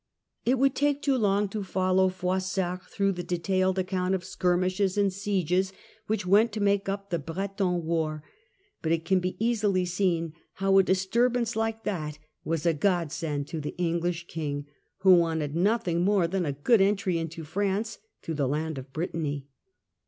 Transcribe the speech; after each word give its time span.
It 0.45 0.57
would 0.57 0.73
take 0.73 1.03
too 1.03 1.15
long 1.15 1.47
to 1.49 1.63
follow 1.63 2.09
Froissart 2.09 2.89
through 2.89 3.11
the 3.11 3.21
detailed 3.21 3.77
account 3.77 4.15
of 4.15 4.23
skirmishes 4.25 4.97
and 4.97 5.13
sieges 5.13 5.73
which 6.07 6.25
went 6.25 6.51
to 6.53 6.59
make 6.59 6.89
up 6.89 7.11
the 7.11 7.19
Breton 7.19 7.83
war, 7.85 8.23
but 8.81 8.91
it 8.91 9.05
can 9.05 9.19
be 9.19 9.35
easily 9.37 9.85
seen 9.85 10.33
how 10.53 10.79
a 10.79 10.81
disturbance 10.81 11.55
like 11.55 11.83
that 11.83 12.17
was 12.43 12.65
a 12.65 12.73
godsend 12.73 13.47
to 13.49 13.61
the 13.61 13.77
English 13.77 14.25
King, 14.25 14.65
who 15.01 15.13
wanted 15.13 15.55
nothing 15.55 16.01
more 16.01 16.25
than 16.27 16.45
a 16.47 16.51
good 16.51 16.81
entry 16.81 17.19
into 17.19 17.43
France 17.43 17.99
through 18.23 18.33
the 18.33 18.47
land 18.49 18.79
of 18.79 18.91
Brittany. 18.91 19.45